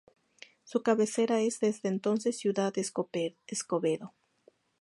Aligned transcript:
Su 0.63 0.81
cabecera 0.81 1.41
es, 1.41 1.59
desde 1.59 1.87
entonces, 1.87 2.35
ciudad 2.39 2.73
Escobedo. 2.75 4.15